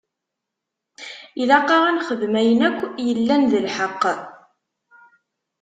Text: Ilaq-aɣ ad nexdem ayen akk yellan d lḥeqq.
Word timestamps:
Ilaq-aɣ 1.41 1.83
ad 1.85 1.93
nexdem 1.95 2.33
ayen 2.39 2.61
akk 2.69 2.79
yellan 3.07 3.41
d 3.51 3.53
lḥeqq. 3.65 4.03